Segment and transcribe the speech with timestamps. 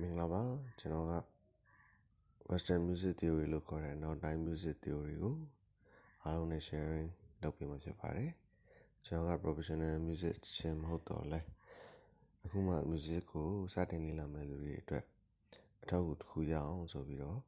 [0.00, 0.42] မင်္ဂလာပါ
[0.78, 1.14] ကျွန်တော်က
[2.50, 5.36] Western Music Theory လို့ခေါ်တဲ့နောက်တိုင်း Music Theory ကို
[6.24, 7.08] အားလုံးနဲ့ sharing
[7.42, 8.30] လုပ်ပေးမှာဖြစ်ပါတယ်
[9.06, 11.40] ကျွန်တော်က professional musician မဟုတ်တော့လဲ
[12.44, 15.04] အခုမှ music ကိုစတင်လေ့လာမဲ့လူတွေအတွက်
[15.82, 17.38] အထောက်အကူတစ်ခုရအောင်ဆိုပြီးတော့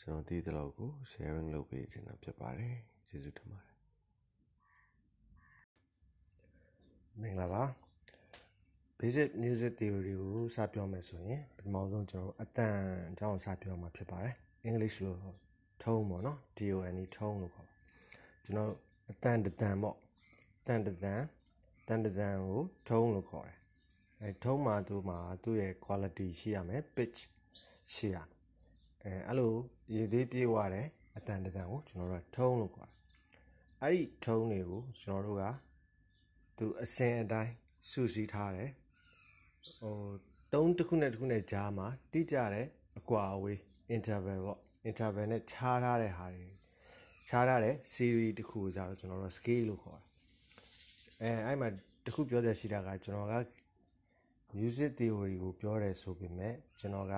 [0.00, 2.76] ကျွန်တော်တည်တဲ့လောက်ကို sharing လုပ်ပေးချင်တာဖြစ်ပါတယ်
[3.08, 3.76] ကျေးဇူးတင်ပါတယ်
[7.20, 7.62] မင်္ဂလာပါ
[9.04, 12.76] basic music theory ကိုစပြောမယ်ဆိုရင်ပထမဆုံးကျွန်တော်အတန်
[13.10, 14.34] အကြောင်းစပြောမှာဖြစ်ပါတယ်
[14.68, 15.18] English လို့
[15.82, 17.68] tone ပေါ့နော် TONE tone လို့ခေါ်
[18.44, 18.70] ကျွန်တော်
[19.10, 19.96] အတန်တန်ပေါ့
[20.66, 23.58] တန်တန်တန်တန်ကို tone လို့ခေါ်တယ်
[24.20, 27.18] အဲ tone မှာသူမှာသူ့ရဲ့ quality ရှိရမယ် pitch
[27.92, 28.16] ရှိရ
[29.02, 29.52] အဲအဲ့လို
[29.94, 32.96] ရည်သေးပြေးသွားတယ်အတန်တန်ကိုကျွန်တော်တို့ tone လို့ခေါ်တယ်
[33.82, 35.44] အဲ့ဒီ tone တွေကိုကျွန်တော်တို့က
[36.56, 37.52] သူအစင်အတိုင်း
[37.90, 38.70] စုစည်းထားတယ်
[39.80, 39.96] ဟို
[40.52, 42.66] တုံးတစ်ခုနဲ့တစ်ခုနဲ့ကြားမှာတိကျတဲ့
[42.98, 43.58] အကွာအဝေး
[43.96, 46.48] interval ပေါ့ interval နဲ့ခြားထားတဲ့ဟာတွေ
[47.28, 50.06] ခြားထားတဲ့ series တစ်ခုကိုကြတော့ကျွန်တော်တို့ scale လို့ခေါ်တယ်
[51.22, 51.68] အဲအဲ့မှာ
[52.04, 53.34] တစ်ခုပြောတဲ့ရှိတာကကျွန်တော်က
[54.56, 57.16] music theory ကိုပြောတယ်ဆိုပေမဲ့ကျွန်တော်က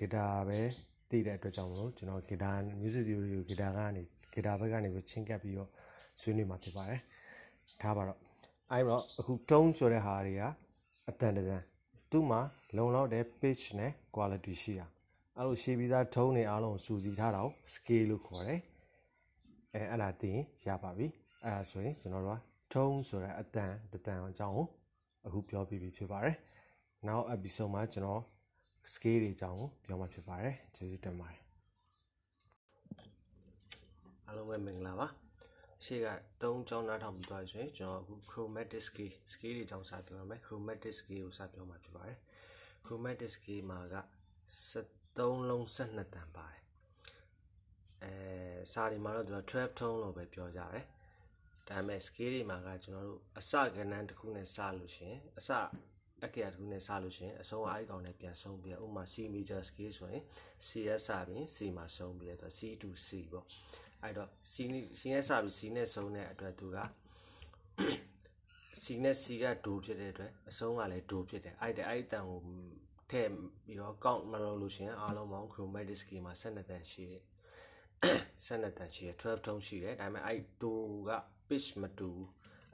[0.00, 0.60] guitar ပဲ
[1.10, 4.02] သိတဲ့အတွက်ကြောင့်မလို့ကျွန်တော် guitar music theory ကို guitar ကနေ
[4.34, 5.70] guitar ဘက်ကနေပဲချင်းကပ်ပြီးတော့
[6.20, 7.00] ဆွေးနွေးမှာဖြစ်ပါတယ်
[7.80, 8.18] ထားပါတော့
[8.72, 10.42] အဲ့တော့အခု tone ဆိုတဲ့ဟာတွေက
[11.08, 11.64] အတန်တန်
[12.10, 12.40] သူ့မှာ
[12.76, 14.86] လုံလောက်တဲ့ pitch နဲ့ quality ရှိတာ
[15.36, 18.60] အဲ့လိုရှိပြီးသား tone တွေအားလုံးစူစီထားတာကို scale လို့ခေါ်တယ်
[19.74, 21.06] အဲအဲ့ဒါသိရင်ရပါပြီ
[21.42, 22.40] အဲ့ဒါဆိုရင်ကျွန်တော်တို့က
[22.72, 24.66] tone ဆိုတဲ့အတန်တတန်အကြောင်းကို
[25.26, 26.36] အခုပြောပြပြီးဖြစ်ပါတယ်
[27.06, 28.22] နောက် episode မှာကျွန်တော်
[28.92, 31.40] scale တွေအကြောင်းကိုပြောမှာဖြစ်ပါတယ်ကျေးဇူးတင်ပါတယ်
[34.26, 35.25] အားလုံးပဲမင်္ဂလာပါ
[35.86, 36.08] ရှေ့က
[36.42, 42.18] တုံးကြောင်းနားထောင်ပြီးသွားပြီဆိုရင်ကျွန်တော်အခု chromatic scale scale တွေအကြောင်းစပြောရမယ် chromatic scale ကိုစပြောမှာဖြစ်ပါတယ်
[42.86, 43.96] chromatic scale မှာက
[44.70, 46.62] 73လုံး12တန်ပါတယ်
[48.02, 48.12] အဲ
[48.72, 50.84] စာတွေမှာတော့သူက12 tone လို့ပဲပြောကြတယ်
[51.68, 55.50] ဒါပေမဲ့ scale တွေမှာကကျွန်တော်တို့အစကဏ္ဍတစ်ခုနဲ့စလို့ရှိရင်အစ
[56.24, 60.22] အခရာတစ်ခုနဲ့စလို့ရှိရင်အဆုံးအားအကောင်နဲ့ပြန်ဆုံးပြီးဥပမာ C major scale ဆိုရင်
[60.66, 63.46] C ရစပြီး C မှာဆုံးပြီးတော့ C to C ပေါ့
[64.06, 64.54] အဲ့တော့ C
[65.00, 66.78] C နဲ့စပြီး C နဲ့ဆုံးတဲ့အတွက်သူက
[68.82, 72.40] C နဲ့ C ကဒိုဖြစ်တဲ့အတွက်အဆုံးကလည်းဒိုဖြစ်တယ်အဲ့ဒါအဲ့တန်ကို
[73.10, 73.30] ထည့်
[73.64, 77.22] ပြီးတော့ count မလုပ်လို့ရှိရင်အားလုံးပေါင်း chromatic scale မှာ12တန်ရှိတယ်
[78.46, 81.10] 12တန်ရှိတယ်12 tone ရှိတယ်ဒါပေမဲ့အဲ့ဒိုက
[81.48, 82.10] pitch မတူ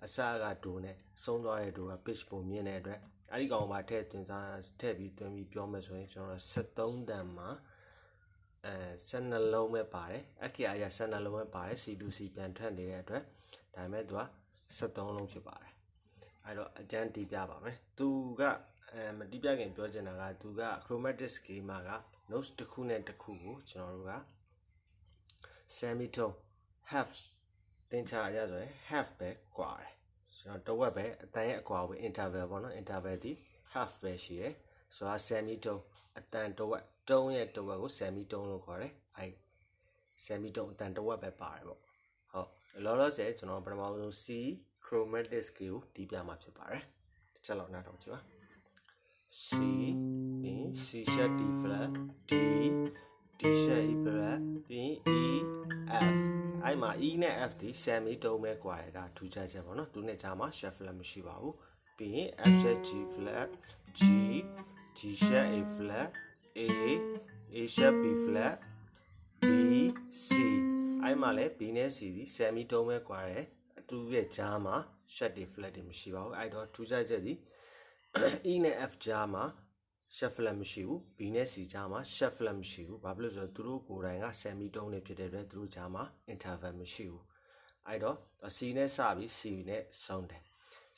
[0.04, 3.00] အစကဒိုနဲ့ဆုံးသွားတဲ့ဒိုက pitch ပုံမြင်တဲ့အတွက်
[3.31, 4.47] အဲ့ဒီကောင်မှာထည့်သွင်းစား
[4.81, 7.49] ထည့်ပြီးသွင်းပြီးပြောမယ်ဆိုရင်ကျွန်တော်73တန်မှာ
[8.67, 8.75] အဲ
[9.11, 13.23] 12လုံးပဲပါတယ်အခရာအရာ12လုံးပဲပါတယ် C2C ပြန်ထွက်နေတဲ့အတွက်
[13.75, 14.23] ဒါပေမဲ့သူက
[14.77, 15.73] 73လုံးဖြစ်ပါတယ်
[16.45, 18.09] အဲ့တော့အကျန်းတီးပြပါမယ်သူ
[18.41, 18.43] က
[18.91, 21.91] အဲမတီးပြခင်ပြောချင်တာကသူက chromatic schema က
[22.31, 24.15] notes တစ်ခုနဲ့တစ်ခုကိုကျွန်တော်တို့က
[25.77, 26.34] semitone
[26.91, 27.11] half
[27.91, 29.93] တင်ချရဆိုရင် half ပဲကွာတယ်
[30.39, 33.33] ကျွန်တော်တဝက်ပဲအတန်ရဲ့အကွာပဲ interval ပေါ့နော် interval ဒီ
[33.73, 34.55] half ပဲရှိတယ်
[34.94, 35.81] ဆိုတော့ semitone
[36.19, 39.27] အတန်တဝက် တုံးရဲ့တဝက်ကို semitone လို့ခေါ်တယ်အဲ
[40.25, 44.27] semitone အတန်တဝက်ပဲပါတယ်ပေါ့ဟုတ်လောလောဆယ်ကျွန်တော်ပထမဆုံး C
[44.85, 46.83] chromatic scale ကိုတီးပြမှာဖြစ်ပါတယ်
[47.35, 48.21] တစ်ချက်လောက်နားထောင်ကြည့်ပါ
[49.45, 49.47] C
[50.43, 51.93] ပြီး C sharp D flat
[52.31, 52.33] D
[53.41, 55.21] D sharp E flat ပြီး E
[56.12, 56.17] F
[56.65, 61.55] အဲ့မှာ E နဲ့ F ဒီ semi တုံးပဲကွာရတာထူးခြားချက်ပေါ့နော်သူနဲ့ကြားမှာ sharp flat မရှိပါဘူး
[61.99, 63.51] ပြီးရင် F sharp G flat
[63.99, 64.01] G
[64.99, 66.11] G sharp A flat
[66.59, 66.61] A
[67.55, 68.57] A sharp B flat
[69.41, 69.49] B
[70.25, 70.29] C
[71.03, 73.47] အဲ့မှာလည်း B နဲ့ C ဒီ semi တုံးပဲကွာတယ်
[73.89, 74.77] သူရဲ့ကြားမှာ
[75.15, 77.33] sharp တွေ flat တွေမရှိပါဘူးအဲ့တော့ထူးခြားချက်ဒီ
[78.53, 79.45] E နဲ့ F ကြားမှာ
[80.17, 87.25] sharp flat မရှိဘူး B နဲ့ C ကြားမှာ sharp flat မရှိဘူးဘာဖြစ်လို့ဆိုတော့သူတို့ကိုယ်တိုင်က semi tone တွေဖြစ်တဲ့အတွက်သူတို့ကြားမှာ interval မရှိဘူး
[87.89, 88.17] အဲ့တော့
[88.57, 90.43] C နဲ့စပြီး C နဲ့ဆုံးတယ်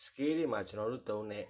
[0.04, 1.46] scale တွေမှာကျွန်တော်တို့သုံးတဲ့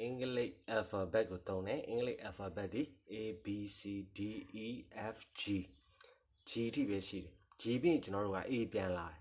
[0.00, 2.82] အင်္ဂလိပ် alphabet ကိုသုံးတယ်အင်္ဂလိပ် alphabet ဒီ
[3.12, 3.14] A
[3.44, 3.46] B
[3.78, 3.80] C
[4.16, 4.20] D
[4.64, 4.66] E
[5.14, 5.42] F G
[6.48, 9.18] G ထိပဲရှိတယ် G ပြီးရင်ကျွန်တော်တို့က A ပြန်လာတယ်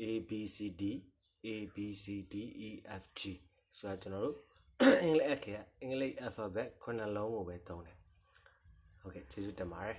[0.00, 0.82] A B C D
[1.46, 2.34] A B C D
[2.68, 2.70] E
[3.02, 3.20] F G
[3.76, 4.36] ဆိုတော့ကျွန်တော်တို့
[5.02, 7.96] အင်္ဂလိပ်အခရာအင်္ဂလိပ် alphabet ခုနှစ်လုံးကိုပဲသုံးတယ်
[9.00, 9.98] ဟုတ်ကဲ့ကျေးဇူးတင်ပါတယ်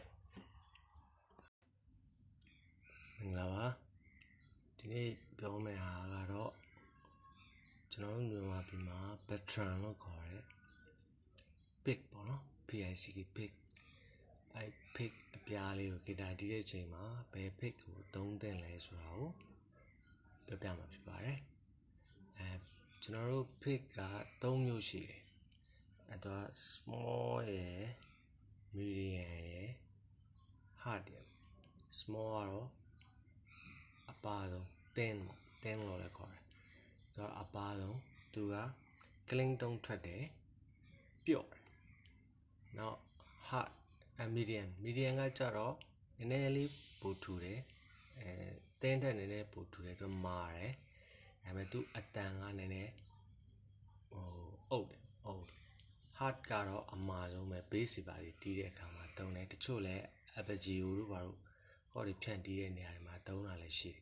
[3.19, 3.65] မင်္ဂလာပါ
[4.77, 6.51] ဒီနေ့ပြောမယ့်ဟာကတော့
[7.91, 8.99] ကျွန်တော်တို့မြန်မာပြည်မှာ
[9.31, 10.45] veteran လို့ခေါ်တဲ့
[11.85, 13.53] pick ပေါ့နော် PICK pick
[14.55, 19.27] အဲ pick အပြားလေးကိုဂီတာတီးတဲ့ချိန်မှာဘယ် pick ကိုသုံးသင့်လဲဆိုတာကို
[20.47, 21.37] ပြောပြမှာဖြစ်ပါတယ်
[22.37, 22.49] အဲ
[23.01, 24.01] ကျွန်တော်တို့ pick က
[24.41, 25.21] 3မျိုးရှိတယ်
[26.09, 27.87] အဲတော့ small ရယ်
[28.75, 29.69] medium ရယ်
[30.83, 31.27] hard ရယ်
[31.99, 32.69] small ကတော့
[34.11, 36.43] အပါဆုံး thin ပေါ့ thin လို့လည်းခေါ်တယ်။
[37.17, 37.97] ဒါအပါဆုံး
[38.33, 38.55] သူက
[39.31, 40.23] clean တုံးထွက်တယ်
[41.25, 41.63] ပျော့တယ်။
[42.77, 42.99] နောက်
[43.47, 43.69] hard
[44.35, 45.75] medium medium ကကြတော့
[46.17, 47.59] နည်းနည်းလေးပိုထူတယ်
[48.19, 48.31] အဲ
[48.79, 50.71] thin ထက်နည်းနည်းပိုထူတယ်သူမာတယ်။
[51.43, 52.91] ဒါပေမဲ့သူအတန်ကနည်းနည်း
[54.11, 54.27] ဟို
[54.71, 55.45] အုပ်တယ်အုပ်
[56.19, 60.03] hard ကတော့အမှားဆုံးပဲ base ပါတီးတဲ့အခါမှာတုံးတယ်တချို့လည်း
[60.39, 61.39] apogeo တို့ဘာလို့
[61.93, 64.01] ကော့ဒီဖြန့်တီးတဲ့နေရာတွေမှာတုံးတာလည်းရှိတယ်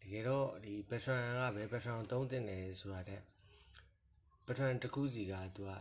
[0.00, 3.22] တကယ်တော့ဒီ pattern ကပဲ pattern သုံးတင်တယ်ဆိုတာတဲ့
[4.46, 5.72] pattern တစ်ခုစီကသူက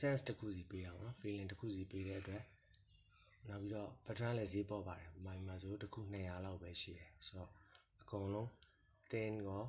[0.00, 2.44] sense တစ်ခုစီပေးတာပေါ့နော် feeling တစ်ခုစီပေးတဲ့အတွက်
[3.48, 7.50] နောက်ပြီးတော့ pattern လည်းဈေးပေါက်ပါတယ်မိုင်မှာဆိုတစ်ခု200လောက်ပဲရှိတယ်ဆိုတော့
[8.02, 8.48] အကုန်လုံး
[9.10, 9.64] thin ရော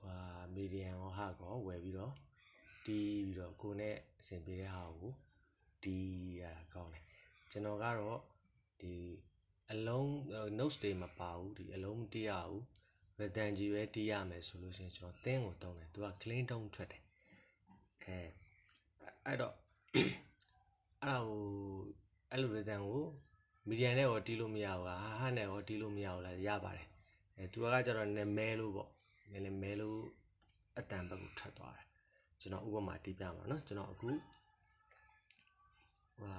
[0.00, 0.16] ဟာ
[0.56, 2.12] medium ရော hard ရောဝယ်ပြီးတော့
[2.86, 5.12] တီးပြီးတော့ကိုယ်နဲ့အဆင်ပြေတဲ့ဟာကို
[5.84, 7.04] တီးရတာကောင်းတယ်
[7.50, 8.20] ကျွန်တော်ကတော့
[8.80, 8.94] ဒီ
[9.72, 10.08] အလုံး
[10.58, 12.62] notes တွေမပါဘူးဒီအလုံးမတီးရဘူး
[13.18, 17.02] rhythm ကြီးပဲတီးရမယ်ဆိုလို့ရှိရင်ကျွန်တော် thin ကိုတုံးတယ်သူက clean tone ထွက်တယ်
[18.03, 18.17] အဲ
[19.25, 19.55] အဲ့တော့
[21.01, 21.43] အဲ့ဒါကို
[22.31, 23.05] အဲ့လို rhythm ကို
[23.67, 26.87] medium နဲ့ရောတီးလို့မရဘူးဟာဟာနဲ့ရောတီးလို့မရဘူးလားရပါတယ်
[27.37, 28.89] အဲသူကကြတော့နည်းမဲလို့ပေါ့
[29.31, 29.99] နည်းနည်းမဲလို့
[30.77, 31.85] အတန်ဘက်ကိုထွက်သွားတယ်
[32.39, 34.09] ကျွန်တော်ဥပမာတီးပြမှာเนาะကျွန်တော်အခု
[36.19, 36.33] ဟာ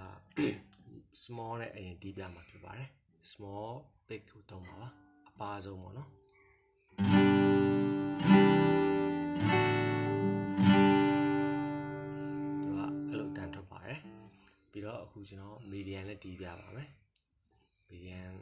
[1.23, 2.91] small နဲ့အရင်တီးပြမှာဖြစ်ပါတယ်
[3.33, 3.71] small
[4.09, 4.89] big ကိုတုံးပါပါ
[5.29, 6.09] အပါဆုံးပေါ့เนาะ
[15.13, 16.91] အခုကျွန်တော် median နဲ့တီးပြပါမယ်
[17.89, 18.33] median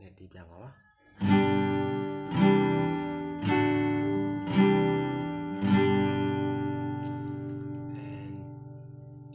[0.00, 0.70] နဲ့တီးပြပါပါ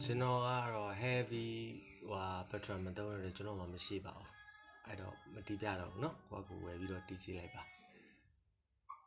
[0.02, 1.48] ကျွန်တော်ကတော့ heavy
[2.08, 4.28] ဟို pattern မသုံးရတဲ့ကျွန်တော်မှမရှိပါဘူး
[4.86, 7.62] အဲ့တော့မတီးပြတော့ဘူးเนาะကိုကကိုဝယ်ပြီးတော့တီးကြည့်လိုက်ပါ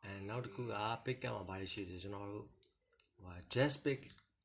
[0.04, 0.74] အဲနောက်တစ်ခုက
[1.06, 2.46] pick up မှာပါတယ်ရှိတယ်ကျွန်တော်တို့
[3.24, 4.02] ဟို jazz pick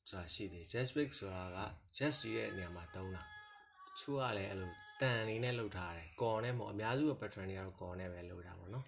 [0.10, 1.60] ဆိုတာရှိတယ် jazz pick ဆိုတာက
[1.98, 4.72] jazz တီးတဲ့နေရာမှာသုံးတာတချို့ကလည်းအဲ့လို
[5.02, 8.86] တန်အနေနဲ့လုပ်ထားတယ်ကော်နဲ့ပေါ့အများစုက pattern တွေကတော့ကော်နဲ့ပဲလုပ်တာပေါ့နော်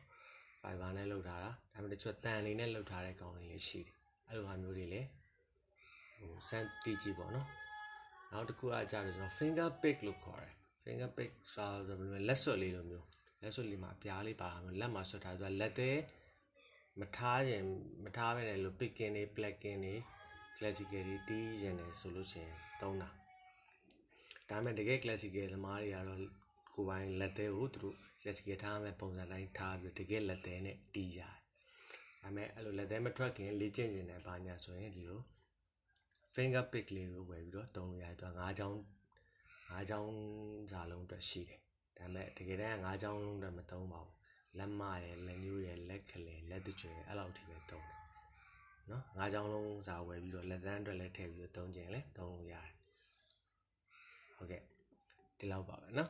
[0.62, 3.96] fiber နဲ့လုပ်ထားတာဒါပေမဲ့တချို့တန်အနေနဲ့လုပ်ထားတဲ့ကောင်တွေလည်းရှိတယ်
[4.28, 5.08] အဲ့လိုဟာမျိုးတွေလည်း
[6.20, 7.48] ဟို sand တီးကြည့်ပေါ့နော်
[8.32, 10.54] နောက်တစ်ခုကကြတော့ကျွန်တော် finger pick လို့ခေါ်တယ်
[10.84, 13.06] finger pick ဆိုတာဘယ်လိုလဲလက်ဆွတ်လေးလိုမျိုး
[13.42, 16.00] လက်ဆွတ်လေးမှာအပြားလေးပါမျိုးလက်မှာဆွတ်ထားဆိုတာလက်သေး
[17.00, 17.64] မထားရင်
[18.04, 19.96] မထားပဲလေလို့ picking တွေ plucking တွေ
[20.58, 23.10] classical တွေတီးရင်လည်းဆိုလို့ရှိရင်သုံးတာ
[24.50, 26.20] ဒါပေမဲ့တကယ် classical သမားတွေကတော့
[26.74, 31.36] ကိုယ်ပိုင်လက်သေးကိုသူတို့ classical ထားမဲ့ပုံစံတိုင်းထားပြီးတကယ်လက်သေးနဲ့တီးရတယ်
[32.22, 35.22] ဒါပေမဲ့အဲ့လိုလက်သေးမထွက်ခင်လေ့ကျင့်ခြင်းနဲ့ဘာညာဆိုရင်ဒီလို
[36.34, 38.78] finger pick လေးကိုဝယ်ပြီးတော့တုံးလို့ရတယ်သူက၅ချောင်း
[39.72, 40.14] ၅ချောင်း
[40.72, 41.60] စာလုံးအတွက်ရှိတယ်
[41.98, 44.16] ဒါပေမဲ့တကယ်တမ်း၅ချောင်းလုံးအတွက်မတုံးပါဘူး
[44.58, 47.97] လက်မရယ်လက်ညှိုးရယ်လက်ခလေလက်တကြွယ်အဲ့လောက်ထိပဲတုံးတယ်
[48.92, 52.74] နော်ငါးချောင်းလုံးစာဝယ်ပြီးတော့လက်သန်းအတွက်လည်းထည့်ပြီးတော့သုံးခြင်းလည်းသုံးလို့ရတယ်
[54.36, 54.62] ဟုတ်ကဲ့
[55.38, 56.10] ဒီလောက်ပါပဲနော်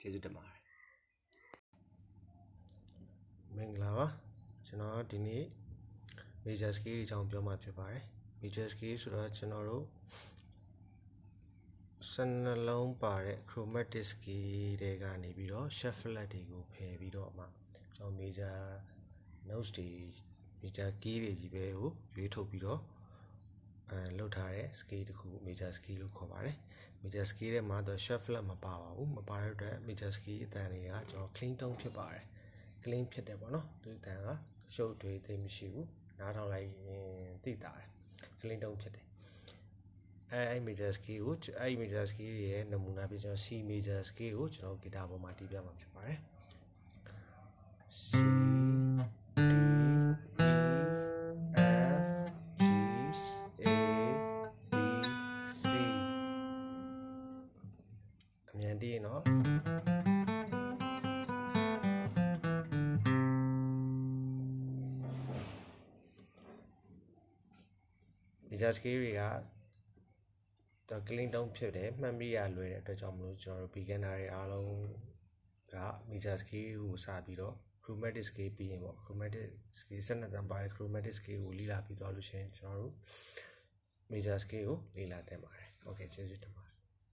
[0.00, 0.60] ကျေးဇူးတင်ပါတယ်
[3.56, 4.06] မင်္ဂလာပါ
[4.66, 5.44] ကျွန်တော်ဒီနေ့
[6.44, 8.02] major scale အကြောင်းပြောမှာဖြစ်ပါတယ်
[8.40, 9.84] major scale ဆိုတော့ကျွန်တော်တို့
[12.10, 17.44] စနှလုံးပါတဲ့ chromatic scale တွေကနေပြီးတော့ shuffle တွေကိုဖယ်ပြီးတော့မှ
[17.96, 18.56] ကျွန်တော် major
[19.48, 19.88] notes တွေ
[20.64, 22.80] major key တွေကြီးပဲကိုရွေးထုတ်ပြီးတော့
[23.90, 26.56] အဲလောက်ထားတဲ့ scale တစ်ခု major scale လို့ခေါ်ပါတယ်
[27.02, 32.24] major scale ထဲမှာတော့ shuffle မပါပါဘူးမပါတဲ့အတွက် major scale အတန်တွေကကျွန်တော် clean tone ဖြစ်ပါတယ်
[32.82, 34.28] clean ဖြစ်တယ်ပေါ့နော်ဒီအတန်က
[34.74, 37.06] ရှုပ်တွေသိမရှိဘူးနားထောင်လိုက်ရင်
[37.44, 37.88] သိတာတယ်
[38.40, 39.06] clean tone ဖြစ်တယ်
[40.32, 46.18] အဲအဲ့ major scale ကိုအဲ့ major scale ရဲ့နမူနာပြကျွန်တော် C major scale ကိုကျွန်တော်ဂီတာပေါ်မှာတီးပြမှာဖြစ်ပါတယ်
[48.06, 48.73] C
[68.64, 69.22] major scale တွေက
[70.88, 74.70] တော့ clean down ဖြစ်တယ်မှတ်မိရလွယ်တဲ့အတွက်ကြောင့်မလို့ကျွန်တော်တို့ beginner တွေအားလုံး
[75.74, 75.76] က
[76.10, 77.54] major scale ကိုစပြီးတော့
[77.84, 82.94] chromatic scale ပြီးရင်ပေါ့ chromatic scale 12တန်းပါ chromatic scale ကိုလေ့လာပြီးသွားလို့ရှိရင်ကျွန်တော်တို့
[84.12, 86.63] major scale ကိုလေ့လာသင့်ပါတယ်။ Okay ကျေးဇူးတင်ပါ